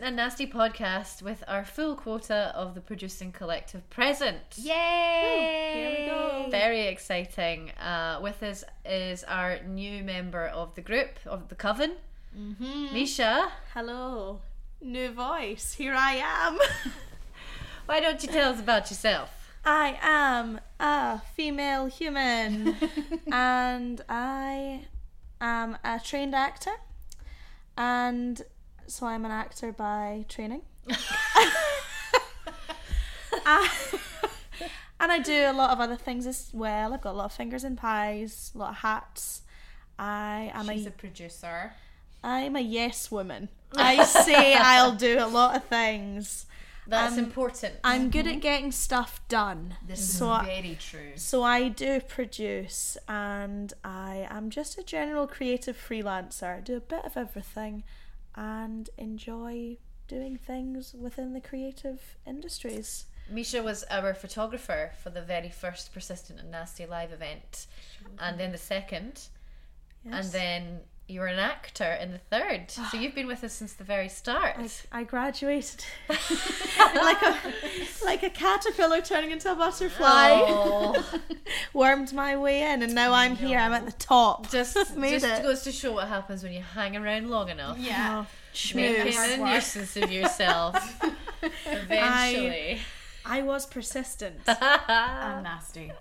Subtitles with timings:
[0.00, 3.88] welcome to the Persistent and Nasty podcast with our full quota of the producing collective
[3.90, 4.40] present.
[4.56, 5.72] Yay!
[5.74, 6.48] Here we go.
[6.50, 7.70] Very exciting.
[7.72, 11.92] Uh, with us is our new member of the group, of the coven,
[12.38, 12.94] Mm-hmm.
[12.94, 13.50] Misha.
[13.74, 14.38] Hello.
[14.80, 15.74] New voice.
[15.76, 16.58] Here I am.
[17.86, 19.30] Why don't you tell us about yourself?
[19.64, 22.76] I am a female human
[23.32, 24.86] and I
[25.40, 26.76] am a trained actor.
[27.76, 28.42] And
[28.90, 30.62] so I'm an actor by training.
[35.02, 36.92] And I do a lot of other things as well.
[36.92, 39.40] I've got a lot of fingers in pies, a lot of hats.
[39.98, 41.72] I am She's a a producer.
[42.22, 43.48] I'm a yes woman.
[43.76, 46.44] I say I'll do a lot of things.
[46.86, 47.76] That's Um, important.
[47.82, 49.76] I'm good at getting stuff done.
[49.86, 51.12] This so is I, very true.
[51.16, 56.58] so I do produce and I am just a general creative freelancer.
[56.58, 57.84] I do a bit of everything
[58.34, 59.76] and enjoy
[60.08, 63.06] doing things within the creative industries.
[63.30, 67.66] Misha was our photographer for the very first Persistent and Nasty live event,
[68.18, 69.28] and then the second,
[70.04, 72.70] and then you were an actor in the third.
[72.70, 74.56] So you've been with us since the very start.
[74.56, 77.36] I, I graduated like a
[78.04, 80.30] like a caterpillar turning into a butterfly.
[80.32, 81.20] Oh,
[81.74, 83.58] Wormed my way in and now I'm here.
[83.58, 84.50] I'm at the top.
[84.50, 85.42] just, Made just it.
[85.42, 87.78] goes to show what happens when you hang around long enough.
[87.78, 88.24] Yeah.
[88.74, 89.34] Making schmooze.
[89.34, 91.04] a nuisance of yourself.
[91.66, 92.80] Eventually.
[93.24, 94.40] I was persistent.
[94.46, 95.92] I'm nasty.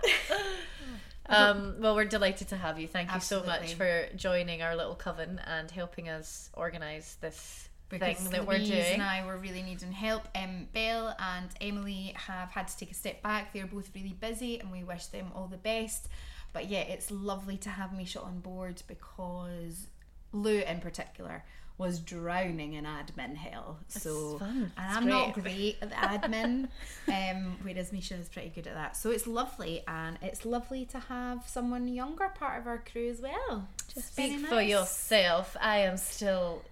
[1.30, 2.88] Um, well, we're delighted to have you.
[2.88, 8.18] Thank you so much for joining our little coven and helping us organise this Because
[8.18, 8.94] thing that we're doing.
[8.94, 10.28] and I were really needing help.
[10.36, 13.54] Um, Belle and Emily have had to take a step back.
[13.54, 16.08] They're both really busy, and we wish them all the best.
[16.52, 19.88] But yeah, it's lovely to have Misha on board because
[20.32, 21.44] Lou, in particular,
[21.80, 23.80] was drowning in admin hell.
[23.88, 24.72] So, fun.
[24.78, 25.80] and It's I'm not great.
[25.80, 26.68] great at admin,
[27.08, 28.96] um, whereas Misha is pretty good at that.
[28.98, 33.22] So it's lovely, and it's lovely to have someone younger part of our crew as
[33.22, 33.68] well.
[33.92, 35.56] Just Speak for yourself.
[35.60, 36.64] I am still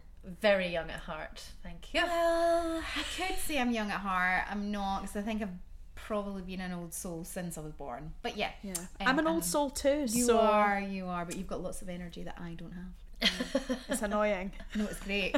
[0.41, 1.41] very young at heart.
[1.63, 2.01] Thank you.
[2.03, 4.43] Well, I could say I'm young at heart.
[4.51, 5.49] I'm not, because I think I've
[5.95, 8.11] probably been an old soul since I was born.
[8.21, 8.73] But yeah, Yeah.
[8.99, 11.81] Um, I'm an old soul too, you so are, you are, but you've got lots
[11.81, 12.91] of energy that I don't have.
[13.89, 14.51] it's annoying.
[14.75, 15.35] No, it's great.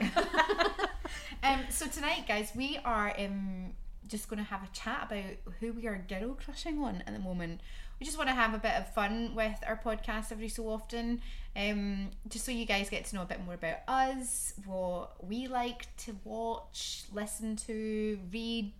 [1.43, 3.73] um, so tonight, guys, we are um
[4.07, 7.19] just going to have a chat about who we are girl crushing on at the
[7.19, 7.61] moment.
[7.99, 11.21] We just want to have a bit of fun with our podcast every so often,
[11.55, 15.47] um, just so you guys get to know a bit more about us, what we
[15.47, 18.73] like to watch, listen to, read.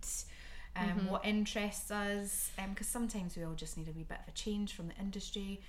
[0.76, 4.36] Um, What interests us, because sometimes we all just need a wee bit of a
[4.36, 5.60] change from the industry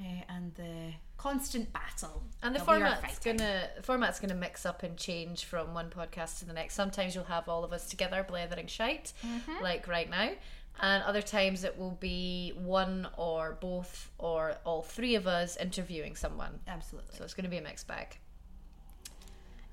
[0.00, 2.22] uh, and the constant battle.
[2.42, 5.74] And the that we are format's gonna the format's gonna mix up and change from
[5.74, 6.74] one podcast to the next.
[6.74, 9.62] Sometimes you'll have all of us together blethering shite, Mm-hmm.
[9.62, 10.30] like right now.
[10.80, 16.14] And other times it will be one or both or all three of us interviewing
[16.14, 16.60] someone.
[16.68, 17.16] Absolutely.
[17.16, 18.16] So it's gonna be a mixed bag.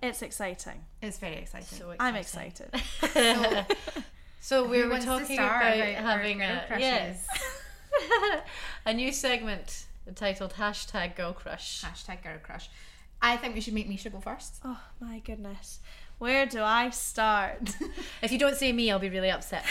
[0.01, 0.83] It's exciting.
[1.01, 1.77] It's very exciting.
[1.77, 2.69] So I'm excited.
[4.41, 7.25] So we Who were talking about, about having a yes,
[8.85, 11.83] a new segment entitled hashtag Girl Crush.
[11.83, 12.69] Hashtag girl crush.
[13.21, 14.59] I think we should make Misha go first.
[14.63, 15.79] oh my goodness.
[16.17, 17.75] Where do I start?
[18.21, 19.65] If you don't say me, I'll be really upset.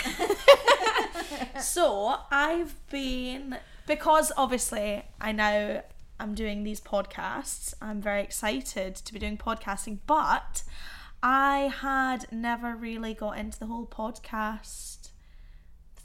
[1.60, 3.56] so I've been
[3.86, 5.82] because obviously I now
[6.20, 7.74] I'm doing these podcasts.
[7.80, 10.62] I'm very excited to be doing podcasting, but
[11.22, 15.08] I had never really got into the whole podcast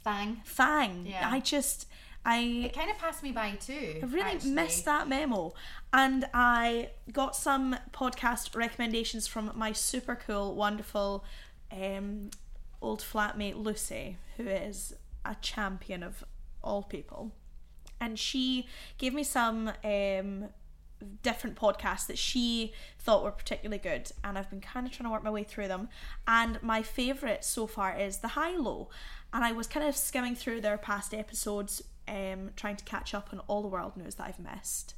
[0.03, 0.41] Thang.
[0.46, 1.06] thing.
[1.06, 1.29] Yeah.
[1.29, 1.88] I just
[2.25, 3.99] I It kind of passed me by too.
[4.02, 4.52] I really actually.
[4.52, 5.53] missed that memo.
[5.93, 11.23] And I got some podcast recommendations from my super cool, wonderful
[11.72, 12.29] um,
[12.82, 14.93] old flatmate Lucy, who is
[15.26, 16.23] a champion of
[16.64, 17.32] all people.
[18.02, 18.67] And she
[18.97, 20.46] gave me some um,
[21.23, 24.11] different podcasts that she thought were particularly good.
[24.23, 25.90] And I've been kind of trying to work my way through them.
[26.28, 28.90] And my favourite so far is The High Low.
[29.34, 33.29] And I was kind of skimming through their past episodes, um, trying to catch up
[33.32, 34.96] on all the world news that I've missed.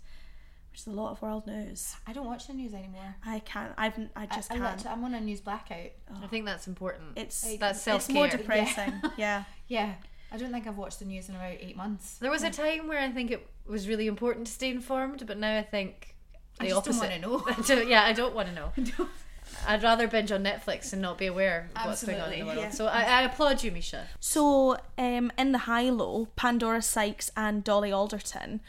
[0.72, 1.96] Which is a lot of world news.
[2.08, 3.16] I don't watch the news anymore.
[3.26, 3.74] I can't.
[3.78, 4.00] I've.
[4.16, 4.78] I just I, I can't.
[4.78, 5.92] lit- I'm on a news blackout.
[6.24, 7.18] I think that's important.
[7.18, 8.38] It's That's it's more self-care.
[8.40, 8.94] depressing.
[9.18, 9.44] Yeah.
[9.68, 9.96] Yeah.
[10.32, 12.18] I don't think I've watched the news in about eight months.
[12.20, 15.38] There was a time where I think it was really important to stay informed, but
[15.38, 16.16] now I think
[16.58, 17.10] I the just don't opposite.
[17.10, 17.44] wanna know.
[17.50, 18.72] I don't- yeah, I don't want to know.
[19.68, 22.46] I'd rather binge on Netflix and not be aware of what's going on in the
[22.46, 22.58] world.
[22.58, 22.70] yeah.
[22.70, 24.08] So I, I applaud you, Misha.
[24.20, 28.62] So, um, in the high low, Pandora Sykes and Dolly Alderton,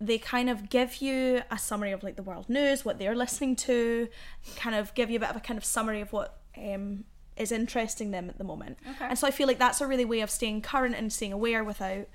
[0.00, 3.56] they kind of give you a summary of like the world news, what they're listening
[3.56, 4.08] to,
[4.56, 7.04] kind of give you a bit of a kind of summary of what um,
[7.36, 8.78] is interesting them at the moment.
[8.94, 9.06] Okay.
[9.06, 11.62] And so I feel like that's a really way of staying current and staying aware
[11.64, 12.06] without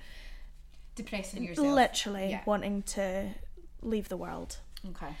[0.96, 1.66] Depressing yourself.
[1.66, 2.40] literally Yeah.
[2.46, 3.30] wanting to
[3.82, 4.58] leave the world.
[4.90, 5.14] Okay.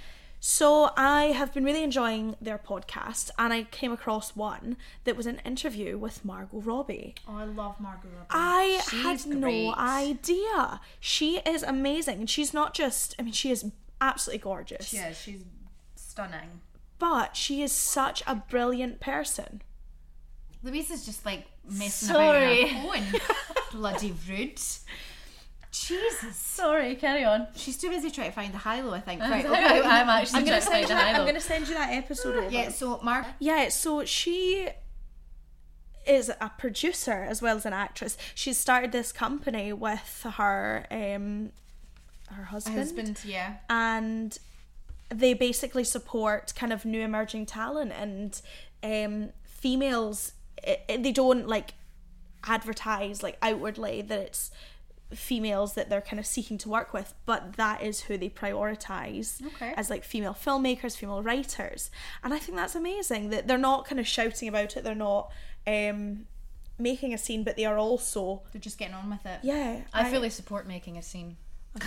[0.46, 5.24] So I have been really enjoying their podcast, and I came across one that was
[5.24, 7.14] an interview with Margot Robbie.
[7.26, 8.26] Oh, I love Margot Robbie.
[8.28, 10.82] I She's had no idea.
[11.00, 13.14] She is amazing, and she's not just.
[13.18, 13.70] I mean, she is
[14.02, 15.18] absolutely gorgeous, She is.
[15.18, 15.44] She's
[15.96, 16.60] stunning.
[16.98, 19.62] but she is such a brilliant person.
[20.62, 22.64] Louise is just like messing Sorry.
[22.64, 23.20] about her phone.
[23.72, 24.60] Bloody rude.
[25.74, 26.36] Jesus.
[26.36, 27.48] Sorry, carry on.
[27.56, 29.20] She's too busy trying to find the hilo, I think.
[29.34, 29.80] Right, okay.
[29.82, 31.06] I'm actually I'm gonna trying to send find you a that.
[31.08, 31.26] I'm hilo.
[31.26, 32.50] gonna send you that episode over.
[32.50, 34.68] Yeah, so Mark Yeah, so she
[36.06, 38.16] is a producer as well as an actress.
[38.34, 41.50] She's started this company with her um
[42.30, 43.56] her husband, husband, yeah.
[43.68, 44.38] and
[45.08, 48.40] they basically support kind of new emerging talent and
[48.82, 50.32] um females
[50.66, 51.74] i i- they don't like
[52.46, 54.50] advertise like outwardly that it's
[55.12, 59.44] females that they're kind of seeking to work with but that is who they prioritize
[59.46, 59.72] Okay.
[59.76, 61.90] as like female filmmakers female writers
[62.22, 65.30] and i think that's amazing that they're not kind of shouting about it they're not
[65.66, 66.26] um
[66.78, 69.38] making a scene but they are also They're just getting on with it.
[69.42, 71.36] yeah I fully support making a scene.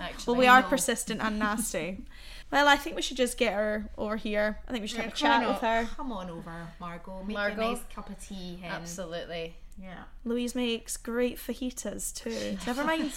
[0.00, 0.68] Actually, well we are know.
[0.68, 2.04] persistent and nasty
[2.50, 5.04] well i think we should just get her over here i think we should Yeah,
[5.04, 7.22] have a chat on with her Come on over, Margot.
[7.24, 7.54] Make Margot.
[7.70, 8.58] a nice cup of tea.
[8.62, 8.70] hen.
[8.72, 9.56] absolutely.
[9.80, 10.04] Yeah.
[10.24, 13.12] louise makes great fajitas too never mind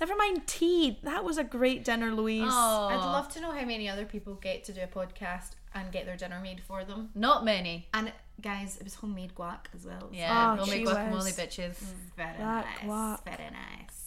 [0.00, 3.64] never mind tea that was a great dinner louise Oh, I'd love to know how
[3.64, 7.08] many other people get to do a podcast and get their dinner made for them.
[7.14, 7.88] Not many.
[7.94, 8.12] And
[8.42, 10.10] guys, it was homemade guac as well.
[10.12, 11.34] Yeah, Oh, we'll make gee guacamole whiz.
[11.38, 11.76] bitches.
[11.82, 11.94] Mm.
[12.14, 12.78] Very That nice.
[12.84, 13.24] guac.
[13.24, 14.01] Very nice.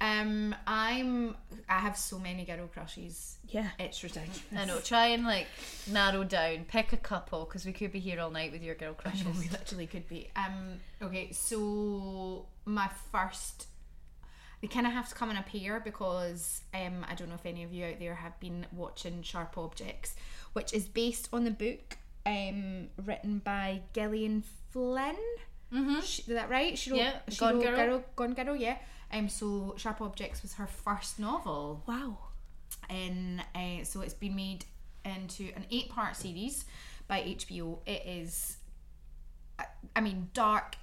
[0.00, 1.36] Um, I'm.
[1.68, 3.38] I have so many girl crushes.
[3.48, 4.42] yeah It's ridiculous.
[4.56, 4.78] I know.
[4.80, 5.46] Try and like
[5.90, 6.64] narrow down.
[6.68, 9.22] Pick a couple because we could be here all night with your girl I know,
[9.24, 9.38] crushes.
[9.38, 10.30] we literally could be.
[10.36, 10.80] Um.
[11.02, 11.32] Okay.
[11.32, 13.68] So my first.
[14.62, 17.44] They kind of have to come in a pair because um, I don't know if
[17.44, 20.16] any of you out there have been watching Sharp Objects,
[20.54, 25.16] which is based on the book um, written by Gillian Flynn.
[25.72, 26.00] Mm-hmm.
[26.00, 26.76] She, is that right?
[26.78, 28.04] She wrote, Yeah, she Gone wrote Girl.
[28.16, 28.78] Gone Girl, yeah.
[29.12, 32.18] Um, so Sharp Objects was her first novel, wow
[32.90, 34.64] and uh, so it's been made
[35.04, 36.64] into an eight-part series
[37.08, 37.78] by HBO.
[37.86, 38.56] It is,
[39.58, 40.76] I- I mean, dark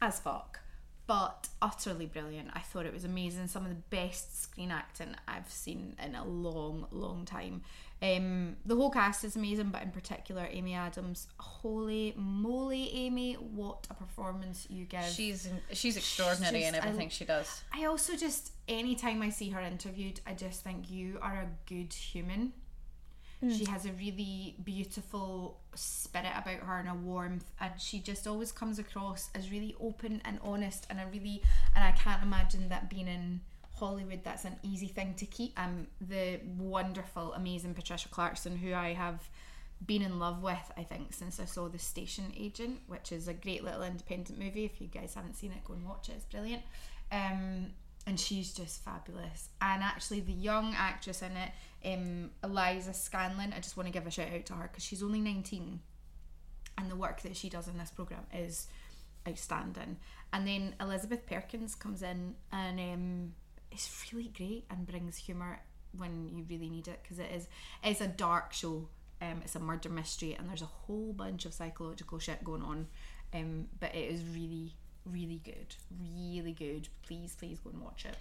[0.00, 0.60] as fuck,
[1.06, 2.48] but utterly brilliant.
[2.54, 3.46] I thought it was amazing.
[3.46, 7.62] Some of the best screen acting I've seen in a long, long time.
[8.00, 11.26] Um, the whole cast is amazing, but in particular, Amy Adams.
[11.40, 13.34] Holy moly, Amy!
[13.34, 15.02] What a performance you give.
[15.04, 17.62] She's she's extraordinary in just- I- everything she does.
[17.72, 21.92] I also just anytime I see her interviewed, I just think you are a good
[21.92, 22.52] human.
[23.56, 28.50] She has a really beautiful spirit about her and a warmth, and she just always
[28.50, 30.88] comes across as really open and honest.
[30.90, 31.42] And I really,
[31.76, 33.40] and I can't imagine that being in
[33.78, 35.58] Hollywood, that's an easy thing to keep.
[35.58, 39.28] Um, the wonderful, amazing Patricia Clarkson, who I have
[39.84, 43.34] been in love with, I think, since I saw The Station Agent, which is a
[43.34, 44.64] great little independent movie.
[44.64, 46.12] If you guys haven't seen it, go and watch it.
[46.16, 46.62] It's brilliant.
[47.12, 47.68] Um,
[48.06, 49.50] and she's just fabulous.
[49.60, 51.50] And actually, the young actress in it,
[51.84, 55.02] um, Eliza Scanlen, I just want to give a shout out to her because she's
[55.02, 55.80] only 19
[56.78, 58.68] and the work that she does in this program is
[59.28, 59.96] outstanding.
[60.32, 63.32] And then Elizabeth Perkins comes in and um,
[63.72, 65.60] is really great and brings humour
[65.96, 67.48] when you really need it because it is
[67.82, 68.88] it's a dark show.
[69.20, 72.86] Um, it's a murder mystery and there's a whole bunch of psychological shit going on.
[73.34, 76.88] Um, but it is really, really good, really good.
[77.02, 78.16] Please, please go and watch it.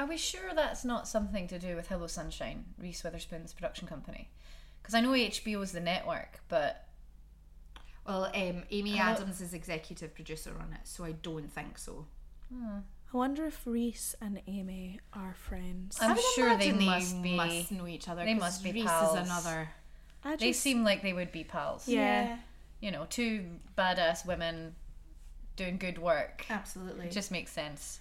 [0.00, 4.30] Are we sure that's not something to do with Hello Sunshine, Reese Witherspoon's production company?
[4.82, 6.88] Because I know HBO is the network, but
[8.04, 12.06] Well, um, Amy Adams is executive producer on it, so I don't think so.
[13.12, 15.98] I wonder if Reese and Amy are friends.
[16.00, 17.36] I'm sure they imagine must be.
[17.36, 18.24] must know each other.
[18.24, 19.18] they 'cause must be Reese pals.
[19.18, 19.68] is another.
[20.24, 21.86] I They seem like they would be pals.
[21.88, 22.38] yeah.
[22.80, 24.74] You know, two badass women
[25.56, 26.46] doing good work.
[26.48, 27.06] Absolutely.
[27.06, 28.00] It just makes sense.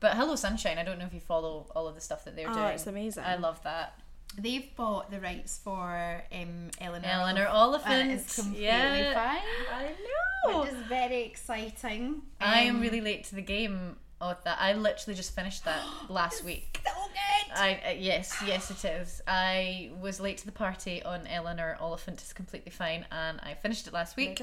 [0.00, 2.50] But Hello Sunshine, I don't know if you follow all of the stuff that they're
[2.50, 2.64] Oh, doing.
[2.64, 3.24] Oh, it's amazing.
[3.24, 3.98] I love that.
[4.36, 7.06] They've bought the rights for um, Eleanor.
[7.08, 8.02] Eleanor Oliphant, Oliphant.
[8.10, 9.14] and it's completely yeah.
[9.14, 9.42] fine.
[9.72, 12.22] I Which is very exciting.
[12.40, 13.96] I am Um, really late to the game
[14.30, 14.58] of that.
[14.60, 16.80] I literally just finished that last week.
[16.84, 17.56] so good.
[17.56, 19.22] I uh, yes, yes it is.
[19.26, 23.86] I was late to the party on Eleanor Oliphant is completely fine, and I finished
[23.86, 24.42] it last week.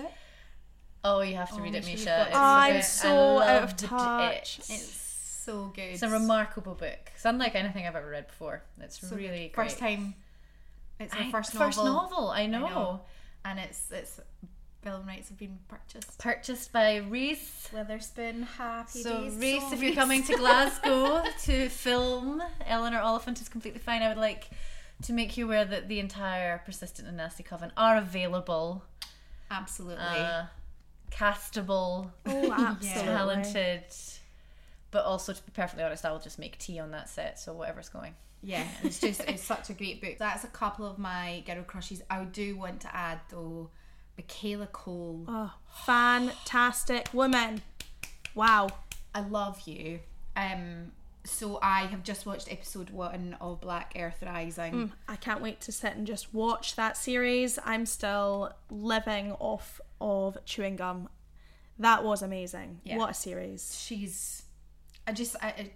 [1.03, 2.09] Oh, you have to Oh, read it, Misha, you've Misha.
[2.09, 2.83] got It's to I'm good.
[2.83, 3.87] So out of loved it.
[3.87, 4.59] touch.
[4.59, 4.83] It's
[5.45, 5.81] so good.
[5.81, 7.11] It's a remarkable book.
[7.15, 8.61] It's unlike anything I've ever read before.
[8.79, 9.53] It's So really good.
[9.53, 9.67] great.
[9.69, 10.13] first time.
[10.99, 11.93] It's her I- first first novel.
[11.93, 12.29] novel.
[12.29, 12.59] I know.
[12.67, 13.01] know.
[13.43, 14.19] and it's it's
[14.81, 16.17] film rights have been purchased.
[16.19, 17.69] Purchased by Reese.
[17.73, 19.35] Witherspoon, happy So days.
[19.35, 24.01] Reese, So if you're coming to Glasgow to film Eleanor Oliphant is completely fine.
[24.01, 24.49] I would like
[25.03, 28.83] to make you aware that the entire Persistent and Nasty Coven are available.
[29.49, 30.03] absolutely.
[30.03, 30.45] Uh,
[31.11, 33.03] castable, Oh, absolutely.
[33.03, 33.83] talented.
[34.91, 37.53] But also, to be perfectly honest, I will just make tea on that set, so
[37.53, 38.13] whatever's going.
[38.43, 40.15] Yeah, it's just it's such a great book.
[40.17, 42.01] That's a couple of my girl crushes.
[42.09, 43.69] I do want to add though,
[44.21, 45.25] Michaela Coel.
[45.27, 45.53] Oh,
[45.85, 47.61] fantastic woman.
[48.35, 48.69] Wow.
[49.15, 49.99] I love you.
[50.35, 50.91] Um,
[51.23, 54.91] so I have just watched episode one of Black Earth Rising.
[55.07, 57.59] I can't wait to sit and just watch that series.
[57.65, 61.09] I'm still living off of chewing gum.
[61.79, 62.79] That was amazing.
[62.83, 62.97] Yeah.
[62.97, 63.77] What a series.
[63.83, 64.43] She's,
[65.07, 65.71] I just, I,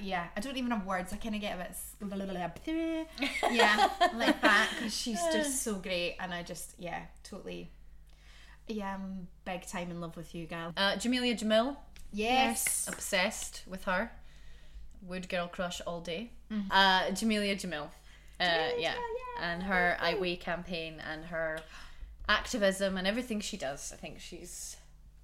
[0.00, 1.12] yeah, I don't even have words.
[1.12, 3.06] I kind of get a bit,
[3.50, 7.70] yeah, like that because she's just so great, and I just, yeah, totally,
[8.66, 10.72] yeah, I'm big time in love with you, gal.
[10.76, 11.76] Uh, Jameela Jamil,
[12.12, 14.10] Yes, obsessed with her.
[15.02, 16.30] Would girl crush all day.
[16.52, 16.70] Mm-hmm.
[16.70, 17.88] Uh, Jameela Jamil.
[18.38, 18.94] Uh, yeah.
[19.40, 21.60] And her I campaign and her
[22.28, 23.92] activism and everything she does.
[23.92, 24.76] I think she's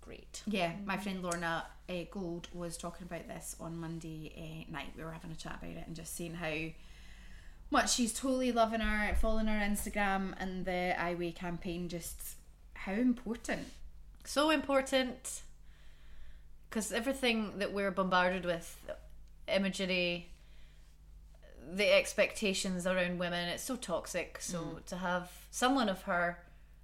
[0.06, 0.42] great.
[0.46, 4.32] Yeah, my friend Lorna uh, Gold was talking about this on Monday
[4.68, 4.92] uh, night.
[4.96, 6.54] We were having a chat about it and just seeing how
[7.70, 11.88] much she's totally loving her, following her Instagram and the I Weigh campaign.
[11.88, 12.36] Just
[12.74, 13.66] how important.
[14.24, 15.42] So important
[16.70, 18.88] because everything that we're bombarded with
[19.48, 20.28] imagery,
[21.72, 24.38] the expectations around women, it's so toxic.
[24.40, 24.84] So Mm.
[24.86, 26.38] to have someone of her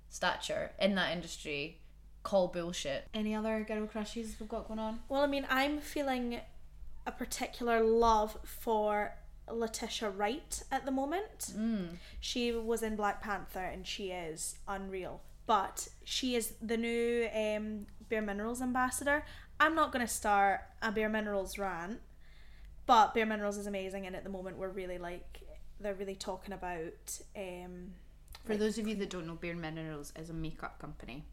[0.08, 1.78] stature in that industry
[2.22, 3.08] call bullshit.
[3.14, 5.00] Any other girl crushes we've got going on?
[5.08, 6.40] Well, I mean, I'm feeling
[7.06, 9.14] a particular love for
[9.50, 11.52] Letitia Wright at the moment.
[12.20, 15.20] She was in Black Panther and she is unreal.
[15.46, 19.24] But she is the new um, Bare Minerals ambassador.
[19.58, 22.00] I'm not going to start a Bare Minerals rant,
[22.86, 25.40] but Bare Minerals is amazing, and at the moment we're really like
[25.80, 27.18] they're really talking about.
[27.36, 27.92] Um,
[28.44, 31.24] For those of you that don't know, Bare Minerals is a makeup company.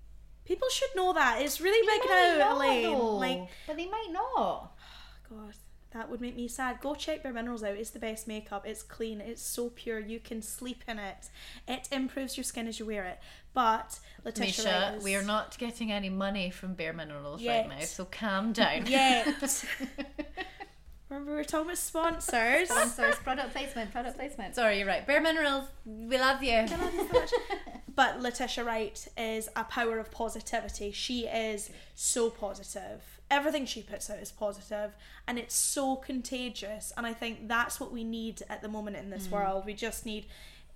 [0.49, 2.97] People should know that it's really big now, Elaine.
[2.97, 4.71] Like but they might not.
[5.29, 5.53] God,
[5.91, 6.81] that would make me sad.
[6.81, 7.77] Go check Bare Minerals out.
[7.77, 8.65] It's the best makeup.
[8.65, 9.21] It's clean.
[9.21, 9.99] It's so pure.
[9.99, 11.29] You can sleep in it.
[11.67, 13.19] It improves your skin as you wear it.
[13.53, 17.67] But Letitia Misha, Wright is- we are not getting any money from Bare Minerals Yet.
[17.67, 18.87] right now, so calm down.
[18.87, 19.27] yet.
[21.09, 22.69] Remember we were talking about sponsors.
[22.69, 24.53] Sponsors, product placement, product placement.
[24.53, 25.07] Sorry, you're right.
[25.07, 26.67] Bare Minerals, we love you.
[27.95, 30.91] but Letitia Wright is a power of positivity.
[30.91, 33.01] She is so positive.
[33.31, 34.95] Everything she puts out is positive
[35.27, 36.93] and it's so contagious.
[36.95, 39.31] And I think that's what we need at the moment in this mm.
[39.31, 39.65] world.
[39.65, 40.27] We just need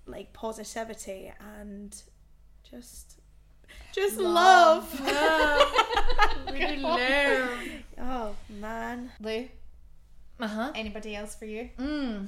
[0.06, 1.94] like positivity and
[2.68, 3.20] just
[3.92, 5.00] just love.
[6.50, 7.00] really love.
[7.96, 9.12] Oh man.
[9.20, 9.48] Lou,
[10.44, 10.72] Uh huh.
[10.74, 11.70] anybody else for you?
[11.78, 12.26] Mm.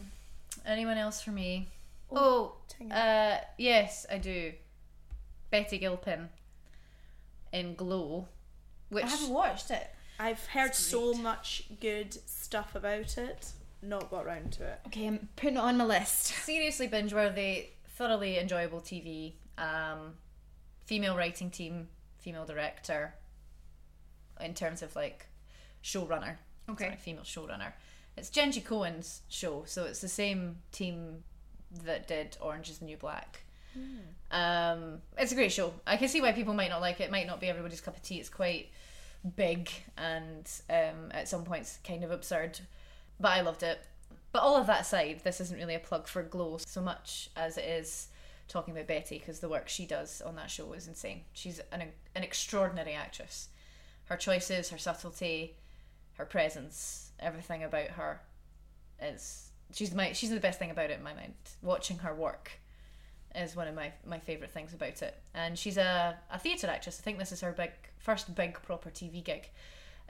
[0.64, 1.68] Anyone else for me?
[2.10, 2.90] Oh, Ting.
[2.90, 4.52] uh, yes, I do.
[5.50, 6.28] Betty Gilpin
[7.52, 8.28] in Glow,
[8.88, 9.86] which I haven't watched it.
[10.18, 13.52] I've heard so much good stuff about it.
[13.82, 14.80] Not got round to it.
[14.86, 16.24] Okay, I'm putting it on my list.
[16.44, 17.66] seriously binge worthy,
[17.98, 19.34] thoroughly enjoyable TV.
[19.58, 20.14] Um,
[20.86, 23.14] female writing team, female director.
[24.40, 25.26] In terms of like
[25.84, 26.36] showrunner,
[26.68, 26.86] Okay.
[26.86, 27.72] Sorry, female showrunner.
[28.16, 31.22] It's Jenji Kohan's show, so it's the same team
[31.84, 33.42] that did Orange Is the New Black.
[34.30, 35.74] Um, it's a great show.
[35.86, 37.04] I can see why people might not like it.
[37.04, 38.18] It might not be everybody's cup of tea.
[38.18, 38.70] It's quite
[39.36, 42.60] big and um, at some points kind of absurd,
[43.20, 43.78] but I loved it.
[44.32, 47.56] But all of that aside, this isn't really a plug for Glow so much as
[47.58, 48.08] it is
[48.48, 51.22] talking about Betty because the work she does on that show is insane.
[51.32, 51.82] She's an
[52.14, 53.48] an extraordinary actress.
[54.04, 55.56] Her choices, her subtlety,
[56.16, 58.20] her presence, everything about her
[59.00, 61.34] is she's my she's the best thing about it in my mind.
[61.62, 62.52] Watching her work
[63.34, 65.14] is one of my my favorite things about it.
[65.34, 66.98] And she's a a theatre actress.
[67.00, 69.48] I think this is her big first big proper TV gig,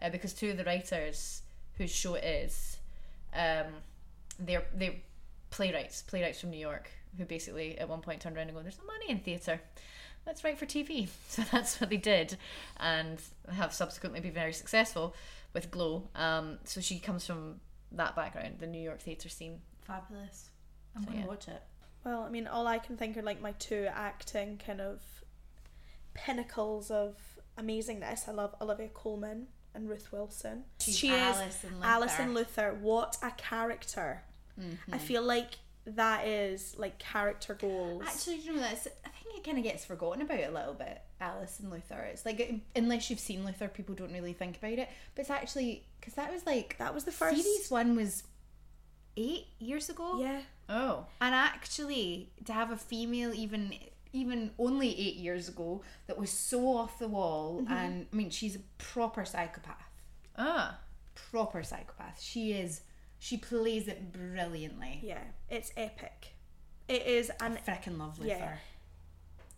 [0.00, 1.42] uh, because two of the writers
[1.76, 2.78] whose show it is,
[3.34, 3.66] um,
[4.38, 4.94] they're they're
[5.50, 8.78] playwrights, playwrights from New York, who basically at one point turned around and go, "There's
[8.78, 9.60] no money in theater."
[10.26, 11.08] Let's write for TV.
[11.28, 12.36] So that's what they did,
[12.78, 13.20] and
[13.52, 15.14] have subsequently been very successful
[15.56, 16.08] with Glow.
[16.14, 17.60] Um, so she comes from
[17.92, 19.60] that background, the New York theatre scene.
[19.80, 20.50] Fabulous.
[20.94, 21.26] I'm So, gonna yeah.
[21.26, 21.62] watch it.
[22.04, 25.00] Well, I mean, all I can think are like my two acting kind of
[26.14, 27.14] pinnacles of
[27.58, 28.28] amazingness.
[28.28, 30.64] I love Olivia Colman and Ruth Wilson.
[30.80, 31.36] She's she is
[31.82, 32.72] Alison Luther.
[32.72, 32.78] Luther.
[32.80, 34.22] What a character!
[34.60, 34.94] Mm-hmm.
[34.94, 35.52] I feel like
[35.86, 38.02] that is like character goals.
[38.06, 39.15] Actually, you know that's the thing it
[39.46, 41.00] kind of gets forgotten about a little bit.
[41.20, 42.00] Alice and Luther.
[42.10, 44.88] It's like unless you've seen Luther, people don't really think about it.
[45.14, 47.42] But it's actually because that was like That was the first.
[47.42, 48.24] series one was
[49.16, 50.18] eight years ago.
[50.20, 50.40] Yeah.
[50.68, 51.06] Oh.
[51.20, 53.72] And actually, to have a female, even
[54.12, 57.72] even only eight years ago, that was so off the wall, Mm-hmm.
[57.72, 59.90] and I mean, she's a proper psychopath.
[60.38, 60.78] Ah.
[61.30, 62.20] Proper psychopath.
[62.20, 62.80] She is.
[63.18, 65.00] She plays it brilliantly.
[65.02, 65.22] Yeah.
[65.48, 66.34] It's epic.
[66.88, 68.30] It is, and Frickin' love Luther.
[68.38, 68.56] Yeah.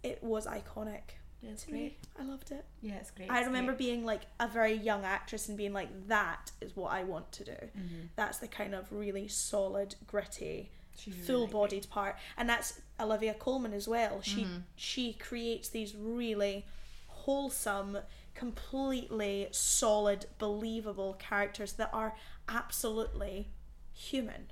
[0.09, 1.07] It was iconic
[1.41, 1.97] Yeah, to me.
[2.19, 2.65] I loved it.
[2.83, 3.31] Yeah, it's great.
[3.31, 3.79] I it's remember great.
[3.87, 7.45] being like a very young actress and being like, that is what I want to
[7.45, 7.53] do.
[7.53, 8.07] Mm-hmm.
[8.17, 10.71] That's the kind of really solid, gritty,
[11.07, 12.17] really full bodied part.
[12.37, 14.21] And that's Olivia Colman as well.
[14.23, 14.59] She Mm-hmm.
[14.75, 16.67] she creates these really
[17.07, 17.99] wholesome,
[18.35, 22.15] completely solid, believable characters that are
[22.49, 23.49] absolutely
[23.93, 24.51] human.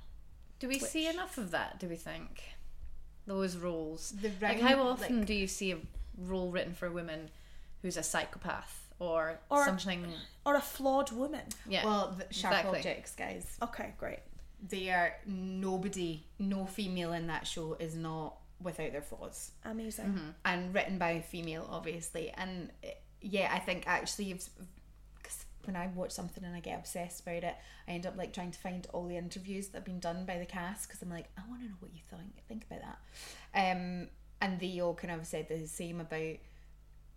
[0.59, 1.79] Do we see enough of that?
[1.79, 2.43] Do we think
[3.27, 4.11] those roles?
[4.11, 5.77] The Like, how often like- do you see a
[6.17, 7.29] role written for a woman
[7.83, 10.07] who's a psychopath or, Or- something?
[10.45, 11.45] Or a flawed woman.
[11.67, 11.85] Yeah.
[11.85, 12.77] Well, the sharp exactly.
[12.79, 13.57] objects, guys.
[13.61, 14.19] Okay, great.
[14.67, 16.23] They are nobody.
[16.39, 19.51] No female in that show is not without their flaws.
[19.65, 20.05] Amazing.
[20.05, 20.29] Mm-hmm.
[20.45, 22.31] and written by a female, obviously.
[22.31, 22.87] And uh,
[23.21, 24.49] yeah, I think actually, because
[25.67, 27.55] when I watch something and I get obsessed about it,
[27.87, 30.39] I end up like trying to find all the interviews that have been done by
[30.39, 32.43] the cast because I'm like, I want to know what you think.
[32.47, 32.97] Think about that.
[33.53, 34.07] Um,
[34.41, 36.37] and they all kind of said the same about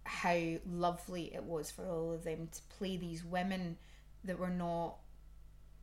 [0.04, 0.40] how
[0.70, 3.76] lovely it was for all of them to play these women
[4.24, 4.96] that were not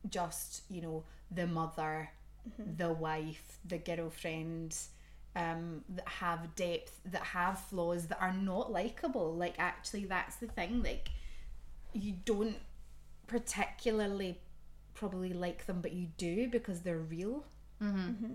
[0.08, 2.08] just you know the mother
[2.76, 4.76] the wife the girlfriend
[5.36, 10.46] um, that have depth that have flaws that are not likable like actually that's the
[10.46, 11.10] thing like
[11.92, 12.56] you don't
[13.26, 14.38] particularly
[14.94, 17.44] probably like them but you do because they're real.
[17.82, 17.98] Mm-hmm.
[17.98, 18.32] mm-hmm.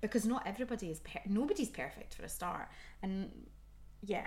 [0.00, 2.68] because not everybody is per- nobody's perfect for a start.
[3.02, 3.30] And
[4.02, 4.26] yeah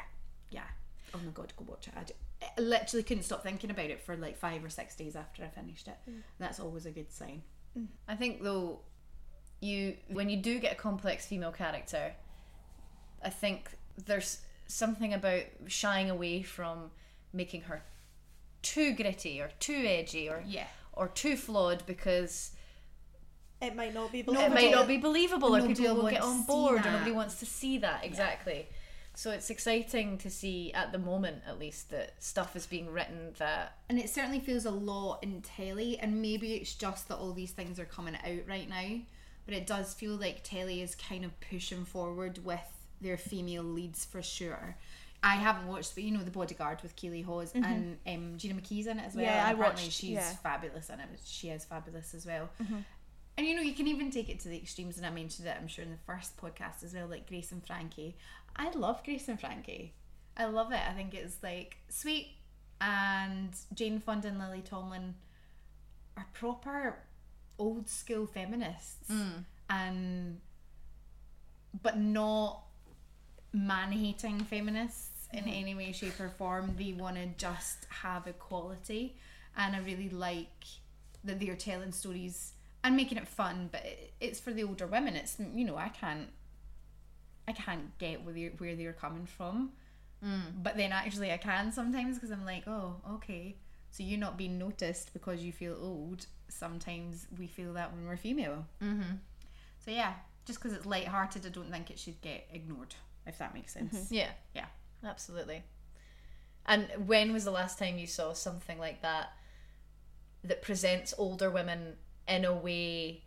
[0.49, 0.67] yeah.
[1.13, 1.93] Oh my god go watch it.
[2.41, 5.47] I literally couldn't stop thinking about it for like five or six days after I
[5.47, 5.97] finished it.
[6.09, 6.21] Mm.
[6.37, 7.41] That's always a good sign.
[7.77, 7.87] Mm.
[8.07, 8.79] I think though,
[9.61, 12.13] you when you do get a complex female character,
[13.23, 13.71] I think
[14.05, 16.91] there's something about shying away from
[17.33, 17.83] making her
[18.61, 22.51] too gritty or too edgy or yeah or too flawed because
[23.61, 24.45] It might not be believable.
[24.45, 24.71] it believable.
[24.71, 27.45] might not be believable or people will will get on board or nobody wants to
[27.45, 28.67] see that exactly.
[29.15, 33.33] So it's exciting to see at the moment at least that stuff is being written
[33.37, 37.33] that and it certainly feels a lot in telly and maybe it's just that all
[37.33, 38.99] these things are coming out right now
[39.45, 44.05] but it does feel like telly is kind of pushing forward with their female leads
[44.05, 44.77] for sure
[45.21, 47.63] I haven't watched but you know The Bodyguard with Keeley Hawes mm-hmm.
[47.65, 50.33] and um, Gina McKee's in it as well Yeah, I watched- she's yeah.
[50.35, 51.09] fabulous in it.
[51.25, 52.49] She is fabulous as well.
[52.61, 52.79] Mm-hmm.
[53.37, 55.55] And you know you can even take it to the extremes and I mentioned it
[55.59, 58.17] I'm sure in the first podcast as well like Grace and Frankie.
[58.55, 59.93] I love Grace and Frankie.
[60.35, 60.79] I love it.
[60.89, 62.27] I think it's like sweet
[62.81, 65.15] and Jane Fonda and Lily Tomlin
[66.17, 66.97] are proper
[67.57, 69.43] old school feminists mm.
[69.69, 70.39] and
[71.81, 72.63] but not
[73.53, 79.15] man hating feminists in any way shape or form they want to just have equality
[79.57, 80.65] and I really like
[81.23, 85.15] that they're telling stories and making it fun but it, it's for the older women
[85.15, 86.29] it's you know I can't
[87.47, 89.71] I can't get where they're, where they're coming from
[90.21, 93.55] but then actually I can sometimes because I'm like, oh, okay.
[93.91, 96.27] So you're not being noticed because you feel old.
[96.47, 98.65] Sometimes we feel that when we're female.
[98.83, 99.15] Mm-hmm.
[99.83, 100.13] So yeah,
[100.45, 102.95] just because it's light-hearted, I don't think it should get ignored.
[103.29, 104.11] If that makes sense.
[104.11, 104.65] yeah Yeah.
[105.03, 105.63] Absolutely.
[106.65, 109.31] And when was the last time you saw something like that
[110.43, 111.95] that presents older women
[112.27, 113.23] in a way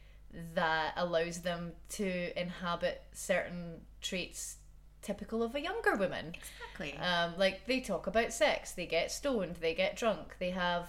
[0.55, 4.57] that allows them to inhabit certain traits
[5.01, 6.35] typical of a younger woman?
[6.35, 6.99] Exactly.
[6.99, 10.89] Um, like they talk about sex, they get stoned, they get drunk, they have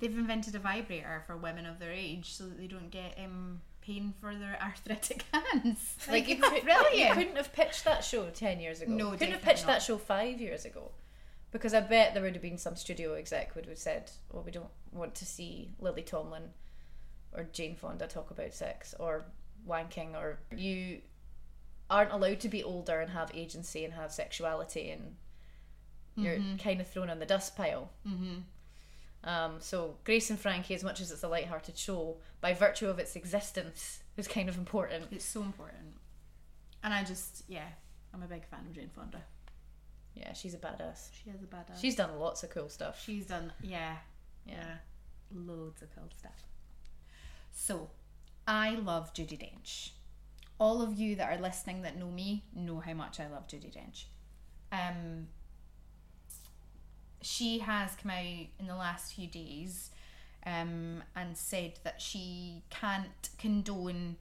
[0.00, 3.60] They've invented a vibrator for women of their age so that they don't get um,
[3.86, 5.96] pain for their arthritic hands.
[6.08, 7.14] like you, could, you brilliant.
[7.14, 8.92] couldn't have pitched that show ten years ago.
[8.92, 9.74] No, you couldn't have pitched not.
[9.74, 10.90] that show five years ago.
[11.52, 14.42] Because I bet there would have been some studio exec who would have said, "Well,
[14.42, 16.50] we don't want to see Lily Tomlin
[17.32, 19.26] or Jane Fonda talk about sex or
[19.66, 21.00] wanking, or you
[21.88, 25.16] aren't allowed to be older and have agency and have sexuality, and
[26.16, 28.38] you're kind of thrown on the dust pile." Mm-hmm.
[29.26, 32.98] Um, so Grace and Frankie, as much as it's a light-hearted show, by virtue of
[33.00, 35.06] its existence, is kind of important.
[35.10, 35.94] It's so important.
[36.84, 37.66] And I just, yeah,
[38.14, 39.22] I'm a big fan of Jane Fonda.
[40.14, 41.08] Yeah, she's a badass.
[41.12, 41.80] She is a badass.
[41.80, 43.02] She's done lots of cool stuff.
[43.04, 43.96] She's done, yeah,
[44.46, 44.76] Yeah.
[45.34, 46.44] loads of cool stuff.
[47.52, 47.90] So,
[48.46, 49.90] I love Judi Dench.
[50.58, 53.70] all of you that are listening that know me know how much I love Judi
[53.76, 54.04] Dench.
[54.72, 55.26] Um,
[57.22, 59.90] she has come out in the last few days
[60.44, 64.16] um, and said that she can't condone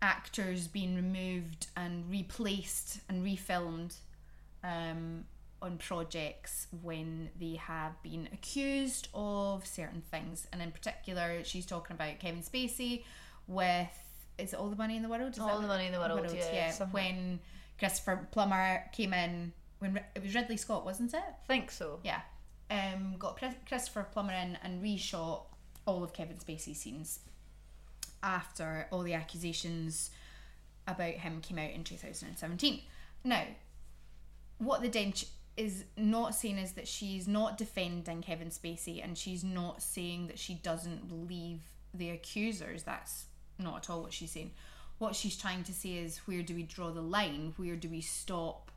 [0.00, 3.96] actors being removed and replaced and refilmed
[4.64, 5.24] um,
[5.60, 10.46] on projects when they have been accused of certain things.
[10.52, 13.04] And in particular, she's talking about Kevin Spacey
[13.46, 13.88] with
[14.38, 15.32] is it all the money in the world?
[15.32, 17.40] Is All the Money in the World, yeah, something like- when
[17.78, 21.22] Christopher Plummer came in, when it was Ridley Scott, wasn't it?
[21.48, 21.98] think so.
[22.04, 22.20] Yeah.
[22.70, 25.42] Um, got Christopher Plummer in and reshot
[25.84, 27.18] all of Kevin Spacey's scenes
[28.22, 30.10] after all the accusations
[30.86, 32.80] about him came out in 2017.
[33.24, 33.42] Now,
[34.58, 39.44] what the Dench is not saying is that she's not defending Kevin Spacey and she's
[39.44, 41.60] not saying that she doesn't believe
[41.92, 42.84] the accusers.
[42.84, 43.26] That's
[43.58, 44.52] not at all what she's saying.
[44.98, 47.54] What she's trying to say is where do we draw the line?
[47.56, 48.71] Where do we stop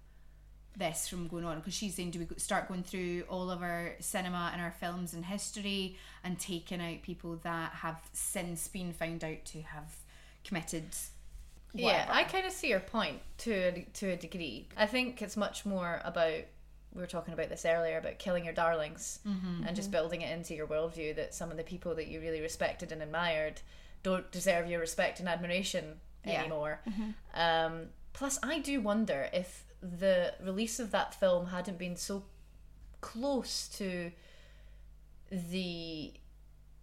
[0.77, 1.57] this from going on?
[1.59, 5.13] Because she's saying do we start going through all of our cinema and our films
[5.13, 9.95] and history and taking out people that have since been found out to have
[10.43, 10.85] committed
[11.73, 12.07] Yeah.
[12.09, 14.67] I kind of see your point to a, to a degree.
[14.77, 16.41] I think it's much more about
[16.93, 19.97] we were talking about this earlier about killing your darlings mm-hmm, and just mm-hmm.
[19.99, 23.03] building it into your worldview that some of the people that you really respected and
[23.03, 23.59] admired
[24.01, 26.39] don't deserve your respect and admiration Yeah.
[26.39, 26.79] anymore.
[26.88, 27.39] Mm-hmm.
[27.39, 32.23] Um, plus, I do wonder if the release of that film hadn't been so
[33.01, 34.11] close to
[35.31, 36.13] the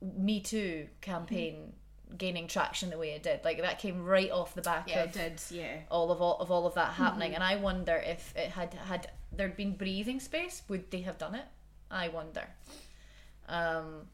[0.00, 1.72] Me Too campaign
[2.16, 3.40] gaining traction the way it did.
[3.44, 5.40] Like that came right off the back yeah, of did.
[5.50, 5.78] Yeah.
[5.90, 7.34] all of all of all of that happening.
[7.34, 11.34] And I wonder if it had had there'd been breathing space, would they have done
[11.34, 11.44] it?
[11.90, 12.46] I wonder.
[13.48, 14.06] Um,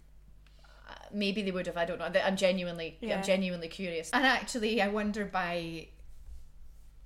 [1.12, 1.76] maybe they would have.
[1.76, 2.10] I don't know.
[2.20, 3.16] I'm genuinely, Yeah.
[3.18, 4.10] I'm genuinely curious.
[4.12, 5.88] And actually, I wonder by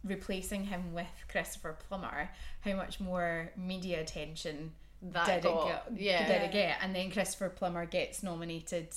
[0.04, 6.00] replacing him with Christopher Plummer, how much more media attention That did got- it get?
[6.00, 6.26] yeah.
[6.28, 6.78] Did it get?
[6.82, 8.88] And then Christopher Plummer gets nominated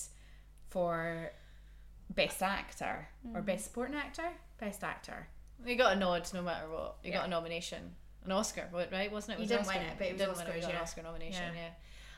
[0.69, 1.31] for
[2.09, 3.45] best actor or mm.
[3.45, 5.27] best supporting actor, best actor.
[5.65, 6.97] You got a nod no matter what.
[7.03, 7.17] You Yeah.
[7.17, 9.11] got a nomination, an Oscar, right?
[9.11, 9.37] Wasn't it?
[9.37, 9.79] He was didn't Oscar.
[9.79, 10.77] win it, but it was Didn't win Oscars, got an.
[10.77, 11.53] Oscar nomination.
[11.55, 11.61] Yeah.
[11.61, 11.69] Yeah.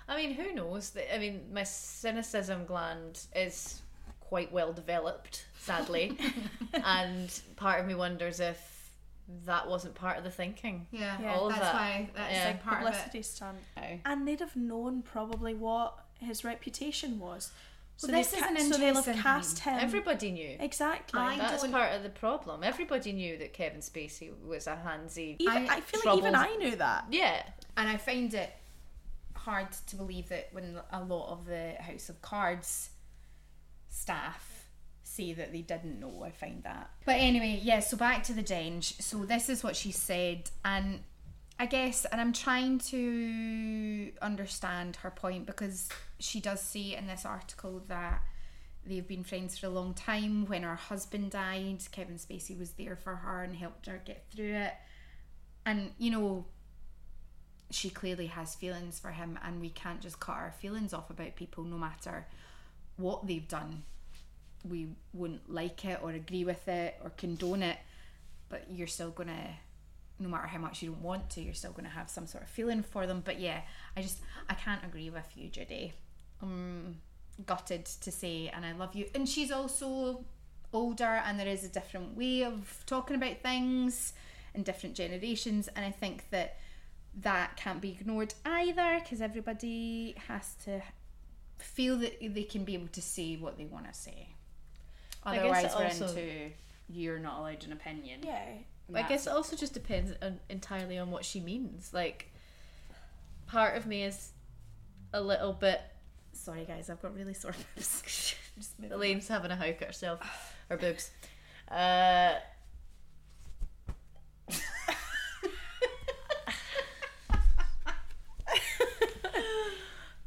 [0.10, 0.96] I mean, who knows?
[1.14, 3.82] I mean, my cynicism gland is
[4.22, 6.18] quite well developed, sadly,
[6.74, 8.77] and part of me wonders if
[9.46, 10.88] that wasn't part of the thinking.
[10.92, 11.74] Yeah, Yeah, all of that's that.
[11.74, 12.46] why that's Yeah.
[12.48, 12.86] like part of it.
[12.92, 13.58] Publicity stunt.
[13.76, 14.00] now.
[14.06, 17.52] And they'd have known probably what his reputation was.
[17.98, 19.80] So, Well, this is ca- an so they'll have cast him.
[19.80, 20.56] Everybody knew.
[20.60, 21.20] exactly.
[21.20, 22.64] I That's don't- part of the problem.
[22.64, 25.36] Everybody knew that Kevin Spacey was a handsy.
[25.40, 27.06] even, I- I, feel like even I knew that.
[27.10, 27.44] Yeah,
[27.76, 28.54] And I find it
[29.36, 32.92] hard to believe that when a lot of the House of Cards
[33.90, 34.57] staff
[35.18, 36.92] say that they didn't know, I find that.
[37.06, 39.02] But anyway, yeah, so back to the Dench.
[39.02, 41.00] So this is what she said, and
[41.60, 47.26] I guess, and I'm trying to understand her point because she does say in this
[47.26, 48.22] article that
[48.86, 50.46] they've been friends for a long time.
[50.46, 54.54] When her husband died, Kevin Spacey was there for her and helped her get through
[54.54, 54.74] it.
[55.66, 56.46] And, you know,
[57.72, 61.36] she clearly has feelings for him and we can't just cut our feelings off about
[61.36, 62.26] people no matter
[62.96, 63.84] what they've done
[64.68, 67.78] we wouldn't like it or agree with it or condone it
[68.50, 69.58] but you're still gonna
[70.20, 72.50] no matter how much you don't want to you're still gonna have some sort of
[72.50, 73.22] feeling for them.
[73.24, 73.62] But yeah
[73.96, 75.94] i just i can't agree with you judy.
[76.42, 76.98] I'm
[77.46, 79.06] gutted to say and i love you.
[79.14, 80.26] And she's also
[80.74, 84.14] older and there is a different way of talking about things
[84.54, 86.58] in different generations and i think that
[87.16, 90.82] that can't be ignored either because everybody has to
[91.58, 94.28] feel that they can be able to say what they want to say
[95.28, 96.52] otherwise we're also- into
[96.90, 98.46] you're not allowed an opinion Yeah.
[98.96, 101.94] I guess it also just depends on, entirely on what she means.
[101.94, 102.32] Like,
[103.46, 104.32] part of me is
[105.14, 105.82] a little bit.
[106.34, 108.36] sorry guys i've got really sore boobs
[108.92, 110.20] Elaine's having a hike at herself,
[110.70, 111.12] her boobs.
[111.70, 112.34] Uh,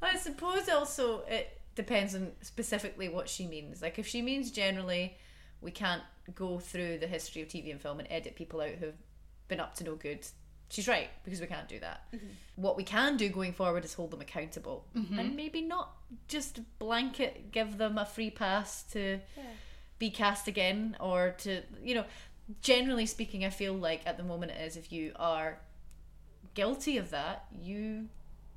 [0.02, 3.82] I suppose also it depends on specifically what she means.
[3.82, 5.16] Like if she means generally,
[5.60, 6.02] we can't
[6.34, 8.94] go through the history of TV and film and edit people out who've
[9.48, 10.26] been up to no good.
[10.68, 12.04] She's right because we can't do that.
[12.14, 12.26] Mm-hmm.
[12.56, 15.18] What we can do going forward is hold them accountable mm-hmm.
[15.18, 15.92] and maybe not
[16.28, 19.18] just blanket give them a free pass to
[19.98, 22.04] be cast again or to you know.
[22.62, 25.60] Generally speaking, I feel like at the moment it is if you are
[26.54, 28.08] guilty of that, you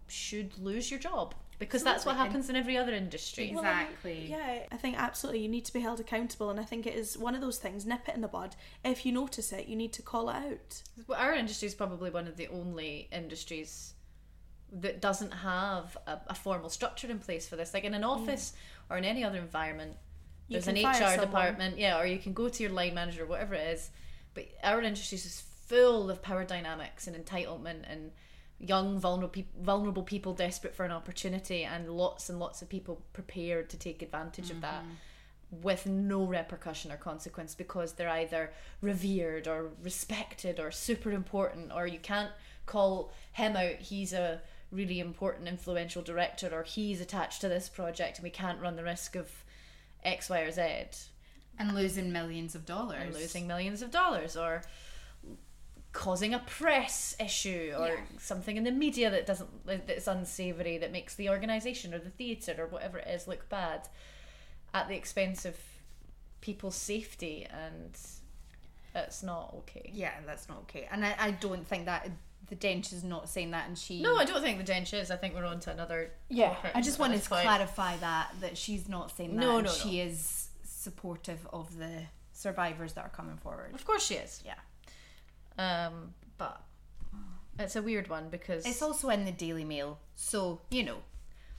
[0.08, 3.52] should lose your job because that's what happens in every other industry.
[3.54, 4.26] Well, I mean, Exactly.
[4.30, 7.17] yeah, I think absolutely you need to be held accountable, and I think it is
[7.17, 7.86] one of those things.
[7.86, 8.56] Nip it in the bud.
[8.84, 10.84] If you notice it, you need to call it out.
[11.08, 13.93] Well, our industry is probably one of the only industries
[14.71, 17.73] that doesn't have a, a formal structure in place for this.
[17.73, 18.10] Like in an mm.
[18.10, 18.54] office
[18.89, 19.95] or in any other environment,
[20.47, 21.19] You there's an HR someone.
[21.19, 23.89] department, yeah, or you can go to your line manager, whatever it is.
[24.34, 28.12] But our industry is just full of power dynamics and entitlement and
[28.67, 33.69] young vulnerable vulnerable people desperate for an opportunity and lots and lots of people prepared
[33.69, 35.62] to take advantage of that mm-hmm.
[35.62, 41.86] with no repercussion or consequence because they're either revered or respected or super important or
[41.88, 42.32] you can't
[42.65, 48.17] call him out he's a really important influential director or he's attached to this project
[48.17, 49.30] and we can't run the risk of
[50.04, 50.86] x y or z
[51.60, 53.02] And losing millions of dollars.
[53.02, 54.63] and losing millions of dollars or
[55.93, 57.95] causing a press issue or Yeah.
[58.19, 59.49] something in the media that doesn't
[59.88, 63.88] that's unsavory that makes the organization or the theater or whatever it is look bad
[64.73, 65.56] at the expense of
[66.41, 67.95] people's safety and
[68.95, 70.88] it's not okay Yeah, that's not okay.
[70.91, 72.10] And I, I don't think that
[72.49, 74.01] the Dench is not saying that, and she.
[74.01, 76.82] no i don't think the dench is i think we're on to another Yeah, I
[76.82, 77.43] just wanted to point.
[77.43, 79.41] clarify that that she's not saying that.
[79.41, 82.03] No, no, she is supportive of the
[82.34, 83.73] survivors that are coming forward.
[83.73, 84.56] of course she is Yeah,
[85.57, 86.61] um but
[87.59, 90.97] it's a weird one because it's also in the Daily Mail, so you know.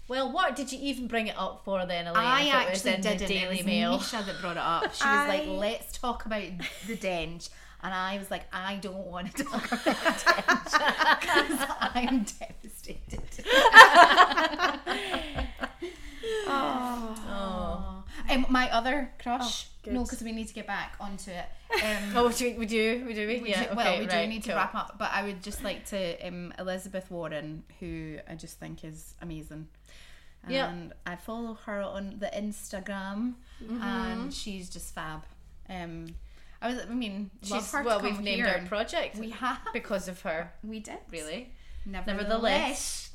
[0.08, 2.86] well what did you even bring it up for then Elaine, I if it was
[2.86, 3.18] actually in didn't.
[3.18, 4.92] the daily it mail Misha that brought it up.
[4.94, 6.42] She was like, "Let's talk about
[6.86, 7.48] the Dench,"
[7.82, 13.44] and I was like, "I don't want to talk about the Dench because I'm devastated."
[16.46, 19.66] oh Um, my other crush.
[19.86, 21.46] Oh, no, because we need to get back onto it.
[21.74, 23.26] Um, Oh, we do, we do, we do.
[23.26, 25.42] We, we yeah, okay, well, we right, do need to wrap up, but I would
[25.42, 29.66] just like to um, Elizabeth Warren, who I just think is amazing.
[30.46, 33.82] And I follow her on the Instagram, Mm-hmm.
[33.82, 35.22] and she's just fab.
[35.70, 36.06] Um,
[36.62, 40.20] I was, I mean, She's her well, we've named our project We have, because of
[40.22, 40.52] her.
[40.62, 40.98] we did.
[41.10, 41.50] Really,
[41.86, 43.10] Nevertheless, nevertheless,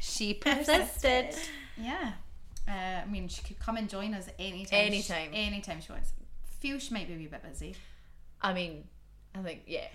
[0.00, 0.66] she persisted.
[1.30, 1.34] persisted.
[1.76, 2.12] Yeah.
[2.68, 2.70] Uh,
[3.02, 4.78] I mean, she could come and join us anytime.
[4.86, 5.32] Anytime.
[5.32, 6.12] She, anytime she wants.
[6.60, 7.74] Feel she might be a wee bit busy.
[8.40, 8.84] I mean,
[9.34, 9.86] I think yeah,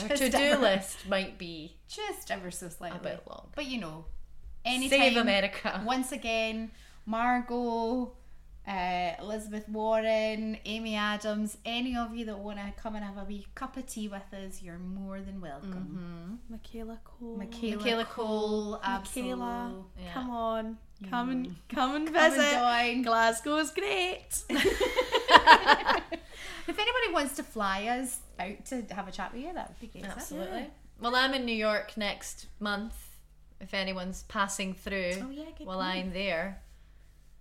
[0.00, 2.98] our Just to-do ever- list might be Just ever so slightly.
[2.98, 3.48] a bit long.
[3.56, 4.04] But you know,
[4.64, 5.00] anytime.
[5.00, 5.82] Save America.
[5.86, 6.70] Once again,
[7.06, 8.12] Margot,
[8.68, 13.24] uh, Elizabeth Warren, Amy Adams, any of you that want to come and have a
[13.24, 16.38] wee cup of tea with us, you're more than welcome.
[16.48, 17.36] Michaela Coel.
[17.36, 19.74] Michaela, Michaela Coel, Michaela.
[20.00, 20.12] Yeah.
[20.14, 20.78] come on,
[21.10, 21.54] come and mm.
[21.68, 22.52] come and Come and visit.
[22.52, 23.02] join.
[23.04, 24.42] Glasgow's great.
[26.68, 29.80] If anybody wants to fly us out to have a chat with you, that would
[29.80, 30.10] be great.
[30.10, 30.68] Absolutely.
[31.00, 32.94] Well, I'm in New York next month.
[33.60, 36.06] If anyone's passing through Oh yeah, good while point.
[36.06, 36.60] I'm there,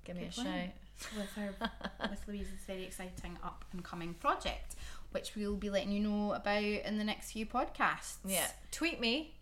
[0.04, 0.72] give me a point.
[1.00, 1.18] shout.
[1.18, 1.54] with her
[2.10, 4.76] with Louise's very exciting up and coming project,
[5.12, 8.18] which we'll be letting you know about in the next few podcasts.
[8.26, 9.36] Yeah, tweet me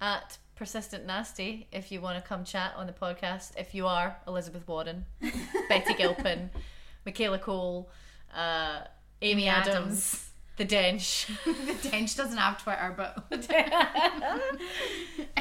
[0.00, 3.58] at persistent nasty if you want to come chat on the podcast.
[3.58, 5.06] If you are Elizabeth Warren,
[5.70, 6.50] Betty Gilpin,
[7.06, 7.88] Michaela Coel,
[8.36, 8.80] uh,
[9.22, 10.30] Amy, Amy Adams, Adams.
[10.58, 11.28] the Dench.
[11.46, 13.24] the Dench doesn't have Twitter, but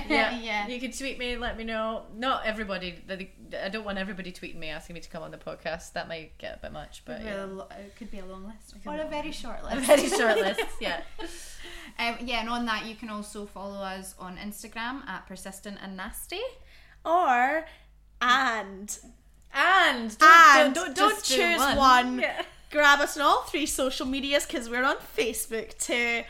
[0.10, 0.68] yeah, yeah.
[0.70, 2.04] You can tweet me and let me know.
[2.16, 3.04] Not everybody.
[3.62, 5.92] I don't want everybody tweeting me asking me to come on the podcast.
[5.94, 7.44] That might get a bit much, but yeah.
[7.44, 9.76] Well, it could be a long list be or a a very short list.
[9.76, 10.62] a very short list.
[10.80, 11.02] Yeah.
[11.98, 15.98] Um, yeah, and on that you can also follow us on Instagram at persistent and
[15.98, 16.42] nasty.
[17.06, 17.66] Or
[18.22, 18.98] and
[19.54, 21.78] And don't and don't, don't, don't choose one.
[21.78, 22.20] one.
[22.20, 22.42] Yeah.
[22.72, 26.24] Grab us on all three social medias because we're on Facebook too,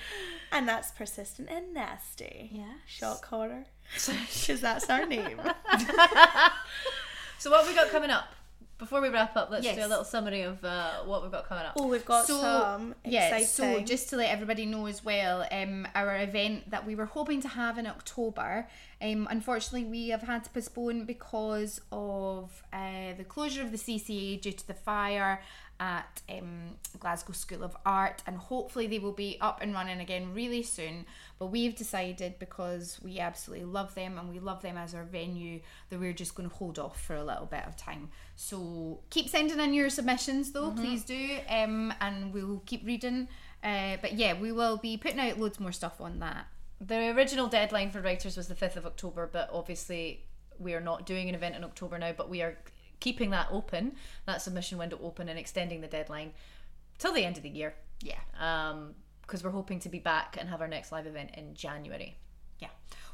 [0.51, 2.49] and that's persistent and nasty.
[2.53, 2.73] Yeah.
[2.87, 5.41] Shock horror, because that's our name.
[7.39, 8.25] So what have we got coming up?
[8.79, 11.65] Before we wrap up, let's do a little summary of uh, what we've got coming
[11.65, 11.73] up.
[11.75, 13.47] Oh, we've got So, some Yeah, exciting.
[13.47, 17.41] so just to let everybody know as well, um, our event that we were hoping
[17.41, 18.69] to have in October,
[19.01, 24.39] um, unfortunately we have had to postpone because of uh, the closure of the CCA
[24.39, 25.41] due to the fire
[25.79, 30.33] at um, Glasgow School of Art, and hopefully they will be up and running again
[30.33, 31.05] really soon.
[31.37, 35.61] But we've decided because we absolutely love them and we love them as our venue
[35.89, 38.09] that we're just going to hold off for a little bit of time.
[38.35, 43.29] So keep sending in your submissions though, please do, um, and we'll keep reading.
[43.63, 46.47] Uh, but yeah, we will be putting out loads more stuff on that.
[46.81, 50.25] The original deadline for writers was the 5th of October, but obviously
[50.57, 52.57] we are not doing an event in October now, but we are
[52.99, 56.33] keeping that open, that submission window open, and extending the deadline
[56.97, 57.73] till the end of the year.
[58.01, 58.19] Yeah.
[58.39, 62.17] Um, because we're hoping to be back and have our next live event in January.
[62.57, 62.69] yeah.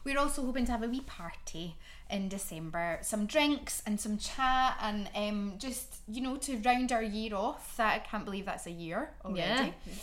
[0.05, 1.75] We're also hoping to have a wee party
[2.09, 7.01] in December, some drinks and some chat, and um, just you know to round our
[7.03, 7.75] year off.
[7.77, 9.39] That I can't believe that's a year already.
[9.39, 9.93] Yeah.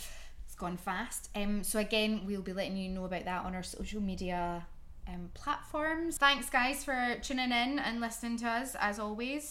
[0.45, 1.29] It's gone fast.
[1.35, 4.67] Um, so again, we'll be letting you know about that on our social media
[5.07, 6.17] um, platforms.
[6.17, 8.75] Thanks, guys, for tuning in and listening to us.
[8.79, 9.45] As always,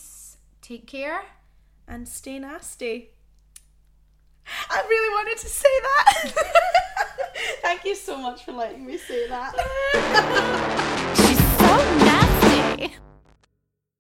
[0.62, 1.22] take care.
[1.86, 3.10] And stay nasty.
[4.70, 6.32] I really wanted to say that.
[7.62, 9.52] Thank you so much for letting me say that.
[11.16, 13.11] She's so nasty.